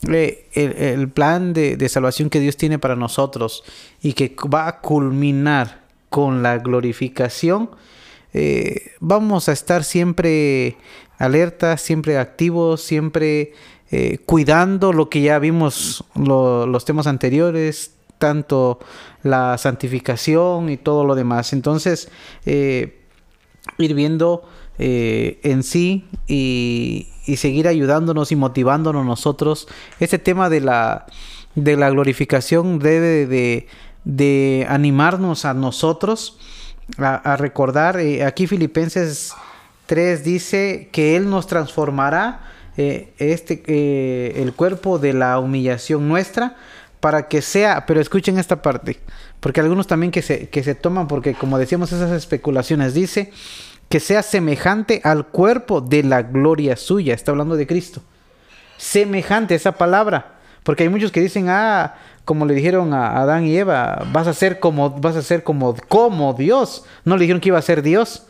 [0.09, 3.65] eh, el, plan de, salvación que Dios tiene para nosotros
[4.03, 7.71] y que va a culminar con la glorificación,
[8.35, 10.77] eh, vamos a estar siempre
[11.19, 13.53] alertas, siempre activos, siempre
[13.91, 18.79] eh, cuidando lo que ya vimos los temas anteriores, tanto
[19.23, 21.53] la santificación y todo lo demás.
[21.53, 22.09] Entonces,
[22.47, 23.03] eh,
[23.79, 29.69] ir viendo eh, en sí y, seguir ayudándonos y motivándonos nosotros.
[30.01, 31.07] Ese tema de la,
[31.55, 33.27] de la glorificación debe
[34.05, 36.39] de, animarnos a nosotros
[36.99, 37.99] a, recordar.
[38.27, 39.35] aquí Filipenses
[39.87, 46.57] 3 dice que Él nos transformará eh, este, eh, el cuerpo de la humillación nuestra
[47.01, 48.99] para que sea, pero escuchen esta parte,
[49.41, 53.31] porque algunos también que se, que se toman, porque como decíamos esas especulaciones, dice
[53.89, 58.03] que sea semejante al cuerpo de la gloria suya, está hablando de Cristo.
[58.79, 63.57] Semejante esa palabra, porque hay muchos que dicen, ah, como le dijeron a Adán y
[63.57, 66.85] Eva, vas a ser como, vas a ser como, como Dios.
[67.05, 68.27] No le dijeron que iba a ser Dios.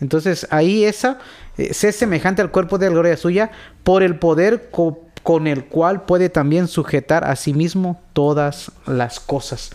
[0.00, 1.18] Entonces ahí esa
[1.58, 3.50] eh, sé semejante al cuerpo de la gloria suya
[3.82, 4.70] por el poder
[5.22, 9.70] con el cual puede también sujetar a sí mismo todas las cosas.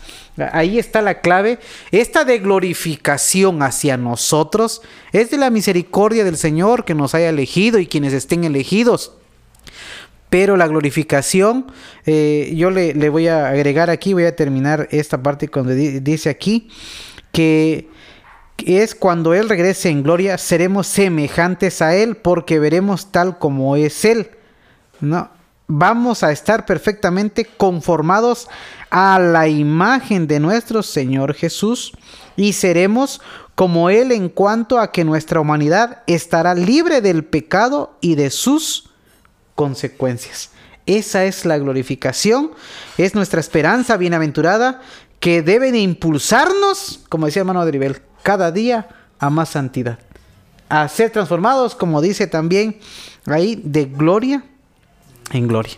[0.52, 1.58] Ahí está la clave.
[1.92, 4.82] Esta de glorificación hacia nosotros
[5.12, 9.12] es de la misericordia del Señor que nos haya elegido y quienes estén elegidos.
[10.30, 11.66] Pero la glorificación,
[12.06, 16.30] eh, yo le, le, voy a agregar aquí, voy a terminar esta parte cuando dice
[16.30, 16.68] aquí
[17.30, 17.88] que
[18.58, 24.04] es cuando Él regrese en gloria, seremos semejantes a Él porque veremos tal como es
[24.04, 24.30] Él.
[25.00, 25.30] ¿no?
[25.66, 28.48] Vamos a estar perfectamente conformados
[28.90, 31.92] a la imagen de nuestro Señor Jesús
[32.36, 33.20] y seremos
[33.54, 38.90] como Él en cuanto a que nuestra humanidad estará libre del pecado y de sus
[39.54, 40.50] consecuencias.
[40.86, 42.50] Esa es la glorificación,
[42.98, 44.82] es nuestra esperanza bienaventurada
[45.18, 48.88] que deben impulsarnos, como decía hermano Adribel, cada día
[49.20, 50.00] a más santidad.
[50.68, 52.80] A ser transformados, como dice también
[53.26, 54.42] ahí, de gloria
[55.32, 55.74] en gloria.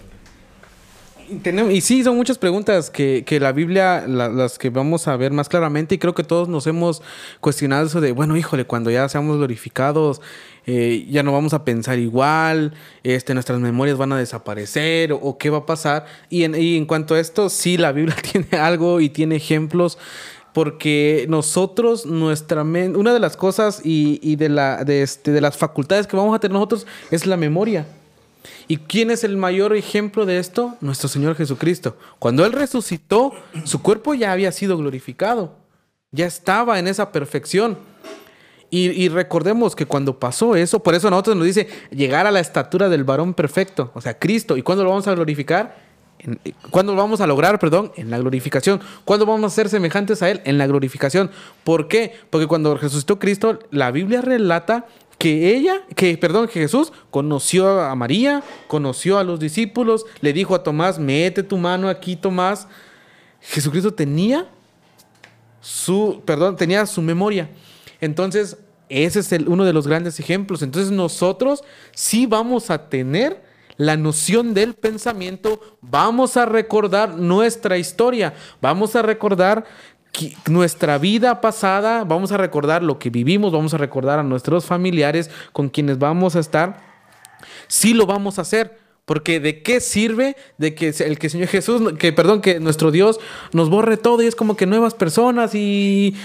[1.71, 5.95] y sí, son muchas preguntas que, la Biblia, las que vamos a ver más claramente,
[5.95, 7.03] y creo que todos nos hemos
[7.41, 10.21] cuestionado eso de, bueno, híjole, cuando ya seamos glorificados,
[10.67, 15.51] eh, ya no vamos a pensar igual, este, nuestras memorias van a desaparecer, o, qué
[15.51, 16.07] va a pasar.
[16.29, 19.99] Y en, y en cuanto a esto, sí, la Biblia tiene algo y tiene ejemplos
[20.57, 24.39] porque nosotros, nuestra una de las cosas y,
[24.89, 27.87] este, de las facultades que vamos a tener nosotros es la memoria.
[28.67, 30.75] ¿Y quién es el mayor ejemplo de esto?
[30.81, 31.99] Nuestro Señor Jesucristo.
[32.19, 35.53] Cuando Él resucitó, su cuerpo ya había sido glorificado,
[36.11, 37.77] ya estaba en esa perfección.
[38.71, 42.41] Y, y, recordemos que cuando pasó eso, por eso nosotros nos dice llegar a la
[42.41, 44.57] estatura del varón perfecto, o sea, Cristo.
[44.57, 45.86] ¿Y cuándo lo vamos a glorificar?
[46.71, 47.59] ¿Cuándo lo vamos a lograr?
[47.59, 48.81] Perdón, en la glorificación.
[49.05, 50.41] ¿Cuándo vamos a ser semejantes a Él?
[50.45, 51.31] En la glorificación.
[51.65, 52.13] ¿Por qué?
[52.31, 54.87] Porque cuando resucitó Cristo, la Biblia relata
[55.19, 60.55] que ella, que perdón, que Jesús conoció a María, conoció a los discípulos, le dijo
[60.55, 62.69] a Tomás, mete tu mano aquí, Tomás.
[63.41, 64.47] Jesucristo tenía
[65.61, 67.49] su, perdón, tenía su memoria.
[68.01, 70.63] Entonces, ese es el, uno de los grandes ejemplos.
[70.63, 73.46] Entonces, nosotros sí vamos a tener
[73.77, 79.65] la noción del pensamiento, vamos a recordar nuestra historia, vamos a recordar
[80.49, 85.31] nuestra vida pasada, vamos a recordar lo que vivimos, vamos a recordar a nuestros familiares
[85.53, 86.81] con quienes vamos a estar.
[87.69, 91.93] Sí lo vamos a hacer, porque de qué sirve de que el que Señor Jesús,
[91.99, 93.21] que perdón, que nuestro Dios
[93.53, 96.17] nos borre todo y es como que nuevas personas y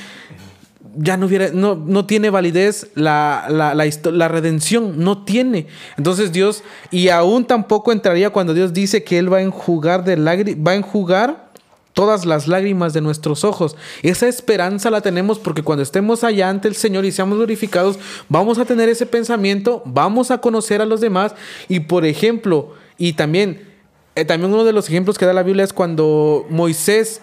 [0.96, 5.68] ya no hubiera, no, no tiene validez la, la, la, redención, no tiene.
[5.98, 10.16] Entonces Dios, y aún tampoco entraría cuando Dios dice que Él va a enjugar de
[10.16, 11.52] va a enjugar
[11.94, 13.76] todas las lágrimas de nuestros ojos.
[14.02, 18.00] Esa esperanza la tenemos porque cuando estemos allá ante el Señor y seamos glorificados,
[18.30, 21.36] vamos a tener ese pensamiento, vamos a conocer a los demás
[21.68, 23.68] y por ejemplo, y también,
[24.16, 27.22] eh, también uno de los ejemplos que da la Biblia es cuando Moisés,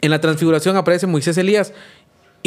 [0.00, 1.72] en la transfiguración aparece Moisés Elías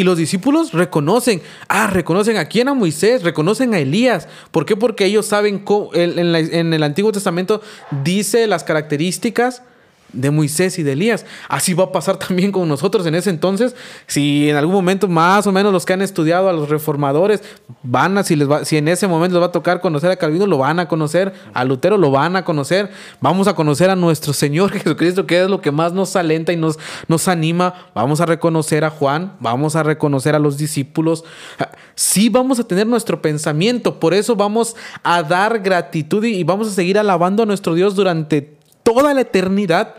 [0.02, 4.28] y los discípulos reconocen, ah, reconocen a quién, a Moisés, reconocen a Elías.
[4.50, 4.76] ¿Por qué?
[4.76, 7.62] Porque ellos saben, cómo, en, el Antiguo Testamento
[8.04, 9.62] dice las características
[10.14, 11.26] de Moisés y de Elías.
[11.48, 13.76] Así va a pasar también con nosotros en ese entonces.
[14.08, 17.42] Si en algún momento más o menos los que han estudiado a los reformadores
[17.84, 20.16] van a, si, les va, si en ese momento les va a tocar conocer a
[20.16, 23.96] Calvino, lo van a conocer, a Lutero lo van a conocer, vamos a conocer a
[23.96, 28.22] nuestro Señor Jesucristo, que es lo que más nos alenta y nos, nos anima, vamos
[28.22, 31.24] a reconocer a Juan, vamos a reconocer a los discípulos.
[31.96, 36.72] Sí vamos a tener nuestro pensamiento, por eso vamos a dar gratitud y vamos a
[36.72, 39.96] seguir alabando a nuestro Dios durante toda la eternidad,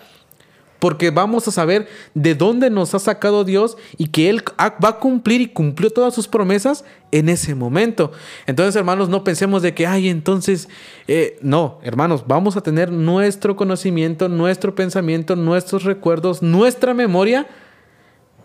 [0.82, 4.98] porque vamos a saber de dónde nos ha sacado Dios y que Él va a
[4.98, 8.10] cumplir y cumplió todas sus promesas en ese momento.
[8.46, 10.68] Entonces, hermanos, no pensemos de que, ay, entonces,
[11.06, 17.46] eh, no, hermanos, vamos a tener nuestro conocimiento, nuestro pensamiento, nuestros recuerdos, nuestra memoria,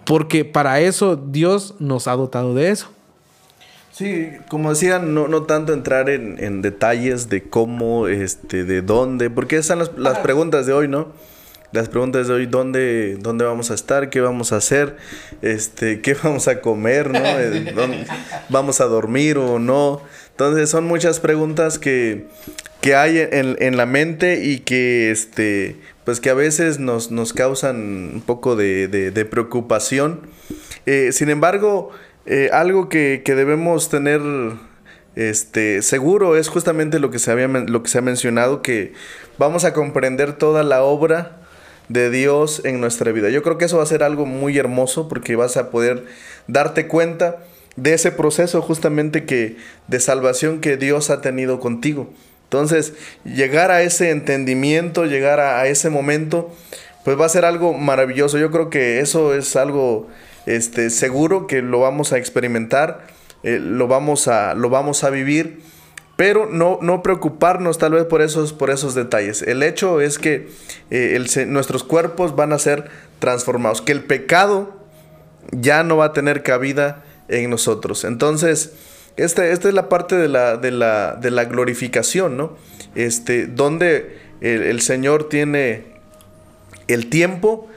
[0.05, 2.89] porque para eso Dios nos ha dotado de eso.
[3.91, 9.55] Sí, como decía, no, no tanto entrar en, detalles de cómo, este, de dónde, porque
[9.55, 11.07] esas son las, las, preguntas de hoy, ¿no?
[11.73, 14.09] Las preguntas de hoy, ¿dónde, ¿dónde vamos a estar?
[14.09, 14.95] ¿Qué vamos a hacer?
[15.41, 17.11] Este, ¿Qué vamos a comer?
[17.11, 17.19] ¿no?
[17.19, 18.05] Eh,
[18.47, 20.01] ¿Vamos a dormir o no?
[20.31, 22.27] Entonces son muchas preguntas que,
[22.79, 25.75] que hay en, en, la mente y que, este,
[26.05, 30.21] pues que a veces nos, nos causan un poco de, de, preocupación.
[30.85, 31.89] Eh, sin embargo,
[32.25, 34.21] eh, algo que, debemos tener
[35.15, 38.93] este, seguro es justamente lo que, se había, lo que se ha mencionado, que
[39.37, 41.36] vamos a comprender toda la obra
[41.89, 43.29] de Dios en nuestra vida.
[43.29, 46.05] Yo creo que eso va a ser algo muy hermoso porque vas a poder
[46.47, 47.37] darte cuenta
[47.75, 52.09] de ese proceso justamente que de salvación que Dios ha tenido contigo.
[52.43, 56.53] Entonces, llegar a ese entendimiento, llegar a, ese momento,
[57.03, 58.37] pues va a ser algo maravilloso.
[58.37, 60.07] Yo creo que eso es algo
[60.45, 63.05] este, seguro que lo vamos a experimentar,
[63.43, 65.59] eh, lo, vamos a, lo vamos a vivir,
[66.17, 69.43] pero no, no preocuparnos tal vez por esos, por esos detalles.
[69.43, 70.49] El hecho es que
[70.89, 74.75] eh, nuestros cuerpos van a ser transformados, que el pecado
[75.51, 78.03] ya no va a tener cabida en nosotros.
[78.03, 78.73] Entonces,
[79.15, 82.57] este, esta es la parte de la, de la, de la glorificación, ¿no?
[82.95, 85.97] Este, donde el Señor tiene
[86.87, 87.69] el tiempo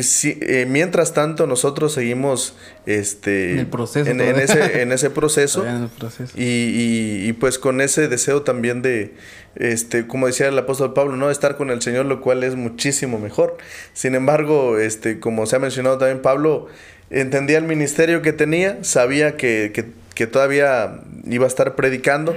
[0.00, 2.54] si, eh, mientras tanto nosotros seguimos
[2.86, 6.32] este, en, el proceso en, ese, en ese proceso, en el proceso.
[6.36, 9.14] Y, y, y, pues con ese deseo también de,
[9.56, 13.18] este, como decía el apóstol Pablo, no estar con el Señor, lo cual es muchísimo
[13.18, 13.56] mejor.
[13.92, 16.68] Sin embargo, este, como se ha mencionado también Pablo,
[17.10, 22.36] entendía el ministerio que tenía, sabía que, que, que todavía iba a estar predicando.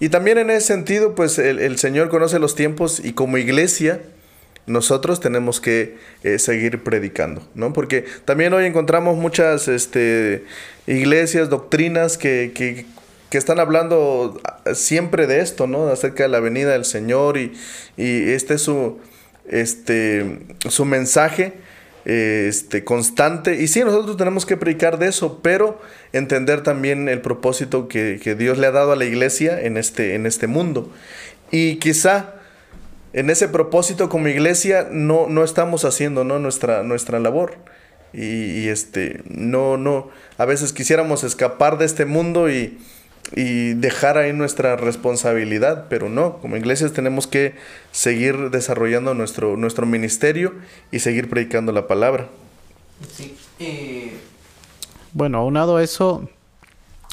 [0.00, 4.00] Y también en ese sentido, pues el, el Señor conoce los tiempos y como iglesia,
[4.66, 7.72] nosotros tenemos que eh, seguir predicando, ¿no?
[7.72, 10.44] Porque también hoy encontramos muchas este,
[10.86, 12.86] iglesias, doctrinas que, que,
[13.30, 14.40] que, están hablando
[14.74, 15.88] siempre de esto, ¿no?
[15.88, 17.52] Acerca de la venida del Señor y,
[17.96, 18.98] y este es su,
[19.48, 21.52] este, su mensaje
[22.04, 23.60] este, constante.
[23.60, 25.80] Y sí, nosotros tenemos que predicar de eso, pero
[26.12, 30.14] entender también el propósito que, que Dios le ha dado a la iglesia en este,
[30.14, 30.90] en este mundo.
[31.50, 32.34] Y quizá
[33.14, 36.38] en ese propósito como iglesia no, no estamos haciendo ¿no?
[36.40, 37.54] Nuestra, nuestra labor.
[38.12, 42.78] Y, y, este, no, no, a veces quisiéramos escapar de este mundo y,
[43.34, 47.56] y, dejar ahí nuestra responsabilidad, pero no, como iglesias tenemos que
[47.90, 50.54] seguir desarrollando nuestro, nuestro ministerio
[50.92, 52.28] y seguir predicando la palabra.
[53.16, 53.36] Sí.
[53.58, 54.12] Eh...
[55.12, 56.28] Bueno, aunado a eso,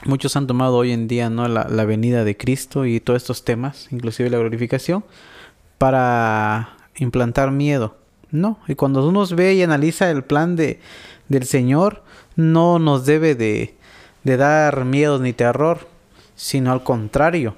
[0.06, 1.48] muchos han tomado hoy en día ¿no?
[1.48, 5.04] la, la venida de Cristo y todos estos temas, inclusive la glorificación,
[5.82, 7.98] para implantar miedo.
[8.30, 10.80] No, y cuando uno ve y analiza el plan de,
[11.28, 12.04] del Señor,
[12.36, 13.74] no nos debe de,
[14.24, 15.88] de dar miedo ni terror,
[16.36, 17.56] sino al contrario.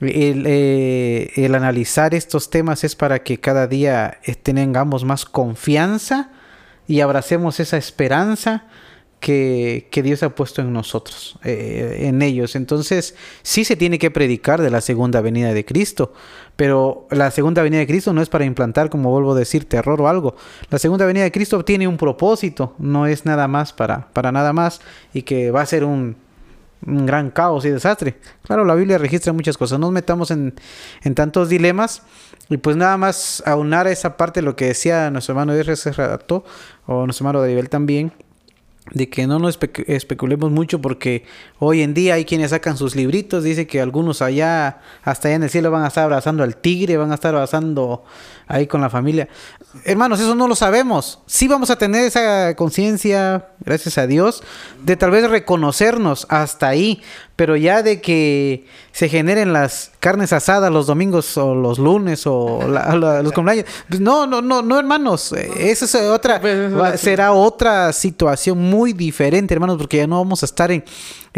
[0.00, 6.30] El, eh, el, analizar estos temas es para que cada día tengamos más confianza
[6.86, 8.66] y abracemos esa esperanza
[9.18, 12.54] que, que, Dios ha puesto en nosotros, eh, en ellos.
[12.54, 16.12] Entonces, sí se tiene que predicar de la segunda venida de Cristo,
[16.56, 20.00] pero la segunda venida de Cristo no es para implantar, como vuelvo a decir, terror
[20.00, 20.34] o algo.
[20.70, 24.52] La segunda venida de Cristo tiene un propósito, no es nada más para, para nada
[24.52, 24.80] más
[25.12, 26.16] y que va a ser un,
[26.86, 28.16] un gran caos y desastre.
[28.42, 30.54] Claro, la Biblia registra muchas cosas, no nos metamos en,
[31.02, 32.02] en tantos dilemas.
[32.48, 35.92] Y pues nada más aunar a esa parte lo que decía nuestro hermano R.C.
[35.92, 36.44] Rato,
[36.86, 38.12] o nuestro hermano David también,
[38.92, 41.24] de que no nos espe especulemos mucho porque
[41.58, 45.42] hoy en día hay quienes sacan sus libritos, dice que algunos allá, hasta allá en
[45.42, 48.04] el cielo van a estar abrazando al tigre, van a estar abrazando
[48.46, 49.28] ahí con la familia.
[49.84, 51.20] Hermanos, eso no lo sabemos.
[51.26, 54.42] Sí vamos a tener esa conciencia, gracias a Dios,
[54.82, 57.02] de tal vez reconocernos hasta ahí,
[57.36, 62.66] pero ya de que se generen las carnes asadas los domingos o los lunes o
[62.66, 63.66] la, la, los cumpleaños.
[63.88, 65.34] Pues no, no, no, no, hermanos.
[65.34, 70.46] Esa es otra, va, será otra situación muy diferente, hermanos, porque ya no vamos a
[70.46, 70.82] estar en,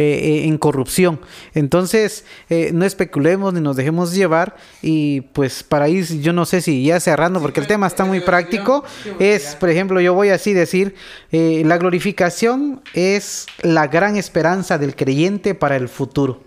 [0.01, 1.19] eh, en corrupción.
[1.55, 4.55] Entonces, eh, no especulemos ni nos dejemos llevar.
[4.81, 8.21] Y pues para ir, yo no sé si ya cerrando, porque el tema está muy
[8.21, 8.85] práctico,
[9.19, 10.95] es, por ejemplo, yo voy así decir,
[11.33, 16.43] eh, la glorificación es la gran esperanza del creyente para el futuro.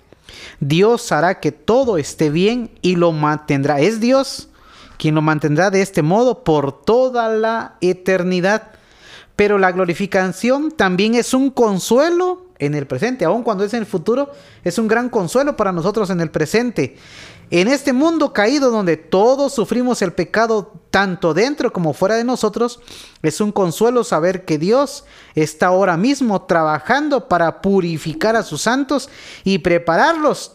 [0.62, 3.82] Dios hará que todo esté bien y lo mantendrá.
[3.82, 4.48] Es Dios
[4.98, 8.70] quien lo mantendrá de este modo por toda la eternidad.
[9.36, 13.86] Pero la glorificación también es un consuelo en el presente, aun cuando es en el
[13.86, 14.32] futuro,
[14.64, 16.96] es un gran consuelo para nosotros en el presente.
[17.50, 22.80] En este mundo caído donde todos sufrimos el pecado tanto dentro como fuera de nosotros,
[23.24, 29.10] es un consuelo saber que Dios está ahora mismo trabajando para purificar a sus santos
[29.44, 30.52] y prepararlos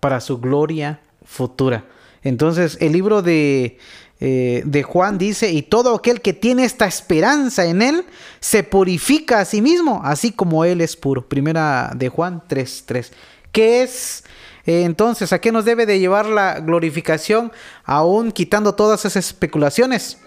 [0.00, 1.86] para su gloria futura.
[2.22, 3.78] Entonces el libro de,
[4.24, 8.04] eh, de Juan dice, y todo aquel que tiene esta esperanza en él,
[8.38, 11.26] se purifica a sí mismo, así como él es puro.
[11.26, 13.10] Primera de Juan 3.3.
[13.50, 14.22] ¿Qué es?
[14.64, 17.50] Eh, entonces, ¿a qué nos debe de llevar la glorificación?
[17.82, 20.18] Aún quitando todas esas especulaciones,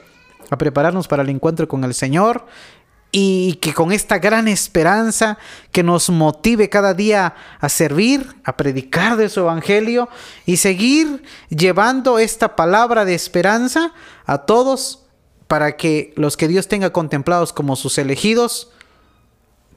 [0.50, 2.46] a prepararnos para el encuentro con el Señor
[3.18, 5.38] y que con esta gran esperanza
[5.72, 10.10] que nos motive cada día a servir, a predicar de su evangelio
[10.46, 13.94] y seguir llevando esta palabra de esperanza
[14.26, 15.06] a todos
[15.48, 18.70] para que los que Dios tenga contemplados como sus elegidos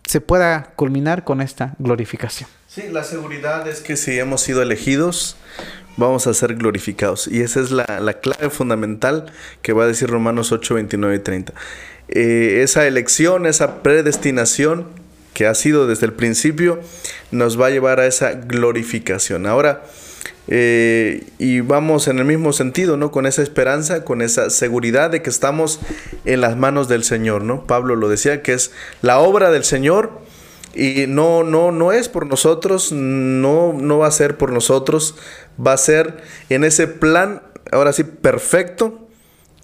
[0.04, 2.50] se pueda culminar con esta glorificación.
[2.66, 5.36] Sí, la seguridad es que si hemos sido elegidos,
[5.96, 7.28] vamos a ser glorificados.
[7.28, 9.30] Y esa es la, la clave fundamental
[9.62, 11.54] que va a decir Romanos 8, 29 y 30
[12.08, 14.86] eh, esa elección, esa predestinación
[15.34, 16.80] que ha sido desde el principio,
[17.30, 19.46] nos va a llevar a esa glorificación.
[19.46, 19.84] Ahora,
[20.50, 23.10] eh, y vamos en el mismo sentido, ¿no?
[23.10, 25.78] Con esa esperanza, con esa seguridad de que estamos
[26.24, 27.66] en las manos del Señor, ¿no?
[27.66, 30.22] Pablo lo decía, que es la obra del Señor
[30.74, 35.16] y no, no, no es por nosotros, no, no va a ser por nosotros,
[35.64, 39.07] va a ser en ese plan, ahora sí, perfecto,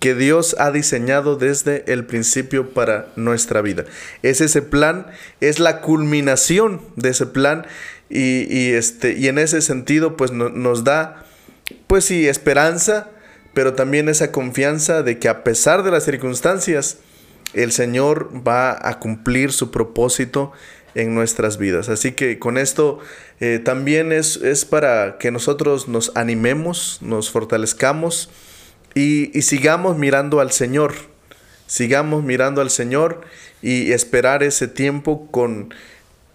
[0.04, 3.86] que Dios ha diseñado desde el principio para nuestra vida.
[4.22, 5.06] Es ese plan,
[5.40, 7.66] es la culminación de ese plan
[8.10, 11.24] y, este, y en ese sentido pues nos da
[11.86, 13.08] pues sí esperanza,
[13.54, 16.98] pero también esa confianza de que a pesar de las circunstancias,
[17.54, 20.52] el Señor va a cumplir su propósito
[20.94, 21.88] en nuestras vidas.
[21.88, 22.98] Así que con esto
[23.40, 28.28] eh, también es, es, para que nosotros nos animemos, nos fortalezcamos
[28.94, 30.94] y, sigamos mirando al Señor.
[31.66, 33.22] Sigamos mirando al Señor
[33.62, 35.74] y esperar ese tiempo con,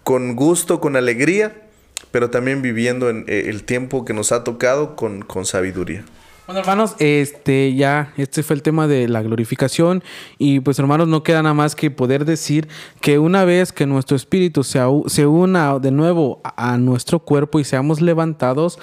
[0.02, 1.62] con gusto, con alegría,
[2.10, 6.04] pero también viviendo en, eh, el tiempo que nos ha tocado con, con sabiduría.
[6.50, 10.02] Bueno, hermanos, este ya, este fue el tema de la glorificación.
[10.36, 12.66] Y pues, hermanos, no queda nada más que poder decir
[13.00, 17.64] que una vez que nuestro espíritu se, se una de nuevo a nuestro cuerpo y
[17.64, 18.80] seamos levantados,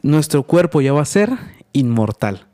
[0.00, 1.36] nuestro cuerpo ya va a ser
[1.74, 2.46] inmortal.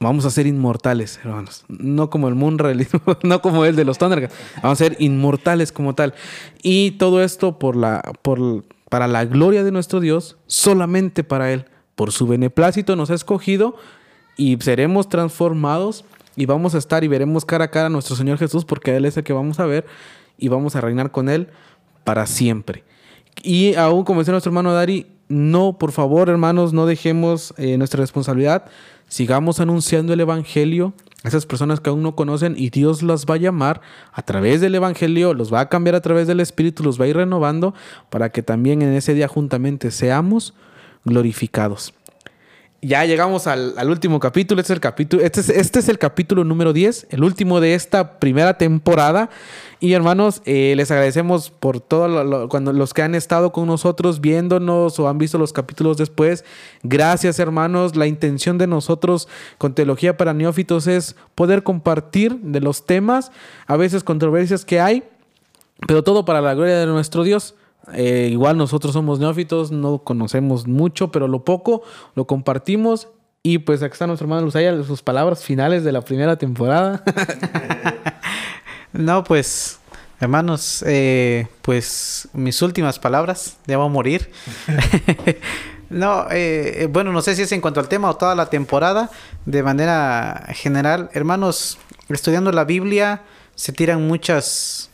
[0.00, 1.64] Vamos a ser inmortales, hermanos.
[1.68, 4.34] No como el realismo, no como el de los Thundercats.
[4.62, 6.14] Vamos a ser inmortales como tal.
[6.62, 11.66] Y todo esto por la, por, para la gloria de nuestro Dios, solamente para Él
[11.98, 13.74] por su beneplácito nos ha escogido
[14.36, 16.04] y seremos transformados
[16.36, 19.04] y vamos a estar y veremos cara a cara a nuestro Señor Jesús porque Él
[19.04, 19.84] es el que vamos a ver
[20.38, 21.48] y vamos a reinar con Él
[22.04, 22.84] para siempre.
[23.42, 28.00] Y aún, como decía nuestro hermano Dari, no, por favor, hermanos, no dejemos eh, nuestra
[28.00, 28.66] responsabilidad.
[29.08, 30.92] Sigamos anunciando el Evangelio
[31.24, 33.80] a esas personas que aún no conocen y Dios las va a llamar
[34.12, 37.08] a través del Evangelio, los va a cambiar a través del Espíritu, los va a
[37.08, 37.74] ir renovando
[38.10, 40.54] para que también en ese día juntamente seamos
[41.04, 41.94] glorificados.
[42.80, 44.60] Ya llegamos al, último capítulo.
[44.60, 47.74] Este es el capítulo, este es, este es, el capítulo número 10, el último de
[47.74, 49.30] esta primera temporada.
[49.80, 54.96] Y hermanos, eh, les agradecemos por todo cuando los que han estado con nosotros viéndonos
[55.00, 56.44] o han visto los capítulos después.
[56.84, 57.96] Gracias, hermanos.
[57.96, 59.26] La intención de nosotros
[59.58, 63.32] con Teología para Neófitos es poder compartir de los temas,
[63.66, 65.02] a veces controversias que hay,
[65.88, 67.56] pero todo para la gloria de nuestro Dios.
[67.94, 71.82] Eh, igual nosotros somos neófitos, no conocemos mucho, pero lo poco
[72.14, 73.08] lo compartimos.
[73.42, 77.02] Y pues aquí está nuestro hermano Luzaya, sus palabras finales de la primera temporada.
[78.92, 79.78] no, pues,
[80.20, 84.30] hermanos, eh, pues mis últimas palabras, ya voy a morir.
[85.88, 89.10] no, eh, bueno, no sé si es en cuanto al tema o toda la temporada,
[89.46, 91.08] de manera general.
[91.12, 91.78] Hermanos,
[92.08, 93.22] estudiando la Biblia
[93.54, 94.90] se tiran muchas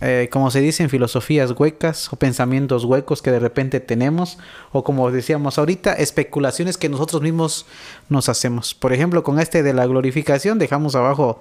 [0.00, 4.38] eh, como se dice en filosofías huecas o pensamientos huecos que de repente tenemos,
[4.72, 7.66] o como decíamos ahorita, especulaciones que nosotros mismos
[8.08, 8.74] nos hacemos.
[8.74, 11.40] Por ejemplo, con este de la glorificación dejamos abajo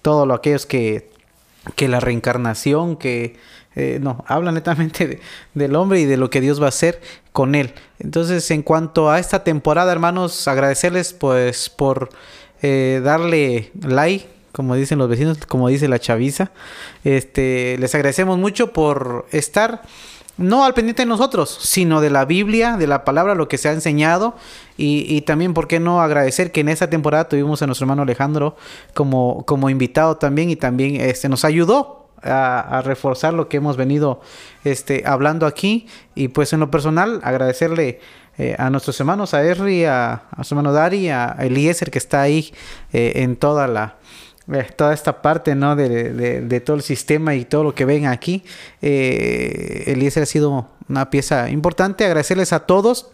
[0.00, 1.10] todo lo aquellos que,
[1.76, 3.36] que la reencarnación, que
[3.74, 5.20] eh, no, habla netamente
[5.54, 7.00] del hombre y de lo que Dios va a hacer
[7.32, 7.74] con él.
[7.98, 12.10] Entonces, en cuanto a esta temporada, hermanos, agradecerles pues por
[12.62, 16.52] eh, darle like como dicen los vecinos, como dice la chaviza.
[17.04, 19.82] Este, les agradecemos mucho por estar
[20.36, 23.68] no al pendiente de nosotros, sino de la Biblia, de la palabra, lo que se
[23.68, 24.34] ha enseñado.
[24.76, 28.56] Y, también, ¿por qué no agradecer que en esa temporada tuvimos a nuestro hermano Alejandro
[28.94, 34.20] como, como invitado también y también este, nos ayudó a, reforzar lo que hemos venido
[34.64, 35.86] este, hablando aquí.
[36.14, 38.00] Y pues en lo personal, agradecerle
[38.38, 42.52] eh, a nuestros hermanos, a Erri, a, su hermano Dari, a Eliezer que está ahí
[42.92, 43.96] eh, en toda la
[44.76, 45.76] toda esta parte ¿no?
[45.76, 48.44] De, todo el sistema y todo lo que ven aquí.
[48.80, 52.04] Eh, Eliezer ha sido una pieza importante.
[52.04, 53.10] Agradecerles a todos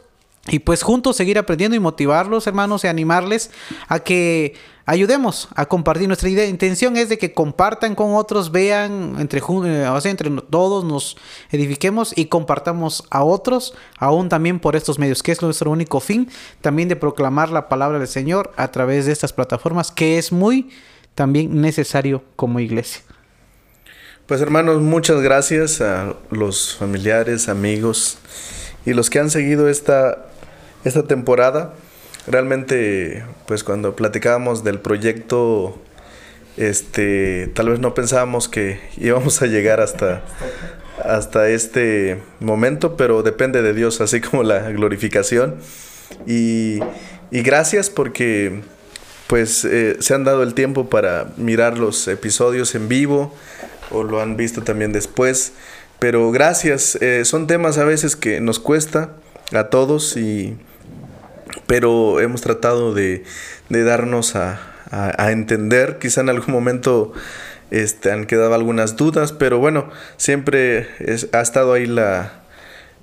[0.50, 3.50] y pues juntos seguir aprendiendo y motivarlos, hermanos, y animarles
[3.88, 4.54] a que
[4.86, 6.08] ayudemos a compartir.
[6.08, 10.30] Nuestra idea, intención es de que compartan con otros, vean entre, eh, o sea, entre
[10.30, 11.16] todos, nos
[11.50, 16.30] edifiquemos y compartamos a otros, aún también por estos medios, que es nuestro único fin,
[16.62, 20.70] también de proclamar la palabra del Señor a través de estas plataformas, que es muy
[21.18, 23.02] también necesario como iglesia.
[24.28, 28.18] Pues hermanos, muchas gracias a los familiares, amigos
[28.86, 30.28] y los que han seguido esta,
[30.84, 31.74] esta temporada.
[32.28, 35.76] Realmente, pues cuando platicábamos del proyecto,
[36.56, 40.22] este, tal vez no pensábamos que íbamos a llegar hasta,
[41.04, 45.56] hasta este momento, pero depende de Dios, así como la glorificación.
[46.28, 46.78] Y,
[47.32, 48.62] y gracias porque
[49.28, 53.32] pues eh, se han dado el tiempo para mirar los episodios en vivo
[53.90, 55.52] o lo han visto también después.
[56.00, 59.10] Pero gracias, eh, son temas a veces que nos cuesta
[59.52, 60.56] a todos y
[61.66, 63.24] pero hemos tratado de,
[63.68, 64.60] darnos a,
[65.30, 65.98] entender.
[65.98, 67.12] Quizá en algún momento
[67.70, 70.88] este, han quedado algunas dudas, pero bueno, siempre
[71.32, 72.40] ha estado ahí la,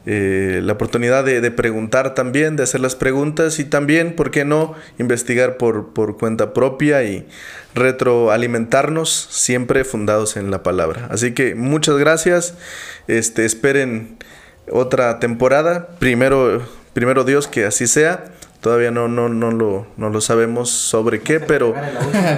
[0.06, 4.76] eh, la oportunidad de, preguntar también, de hacer las preguntas y también, ¿por qué no?,
[5.00, 7.28] investigar por, por cuenta propia y
[7.74, 11.08] retroalimentarnos siempre fundados en la palabra.
[11.10, 12.54] Así que muchas gracias,
[13.08, 14.18] este, esperen
[14.72, 16.62] otra temporada, primero,
[16.94, 18.26] primero Dios que así sea.
[18.66, 21.76] Todavía no, no, no, lo, no lo sabemos sobre qué, pero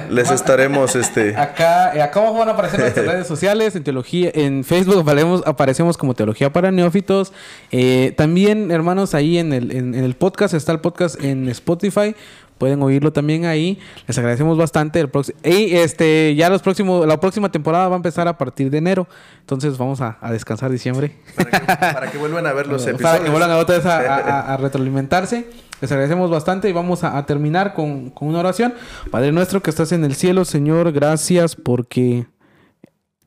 [0.09, 1.33] les estaremos este.
[1.37, 5.41] Acá, eh, acá abajo van a aparecer nuestras redes sociales, en teología, en Facebook aparecemos,
[5.45, 7.31] aparecemos como Teología para Neófitos.
[7.71, 12.13] Eh, también, hermanos, ahí en el, en el podcast, está el podcast en Spotify
[12.57, 13.79] pueden oírlo también ahí.
[14.07, 14.99] Les agradecemos bastante.
[14.99, 15.09] El
[15.43, 19.07] y este, ya los próximos, la próxima temporada va a empezar a partir de enero.
[19.39, 21.15] Entonces vamos a, descansar diciembre.
[21.35, 23.01] Para que, vuelvan a ver los episodios.
[23.01, 25.47] Para que vuelvan a, a, retroalimentarse.
[25.79, 28.73] Les agradecemos bastante y vamos a, terminar con, con una oración.
[29.11, 32.25] Padre nuestro que estás en el cielo, Señor, gracias porque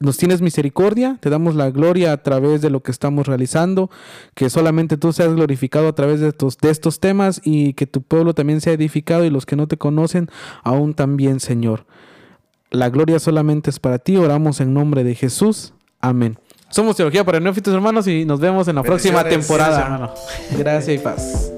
[0.00, 3.90] nos tienes misericordia, te damos la gloria a través de lo que estamos realizando,
[4.34, 8.00] que solamente tú seas glorificado a través de estos, de estos temas y que tu
[8.00, 10.30] pueblo también sea edificado y los que no te conocen
[10.64, 11.84] aún también, Señor.
[12.70, 15.74] La gloria solamente es para ti, oramos en nombre de Jesús.
[16.00, 16.38] Amén.
[16.70, 20.14] Somos Teología para Neófitos, hermanos, y nos vemos en la próxima temporada.
[20.56, 21.52] Gracias y paz.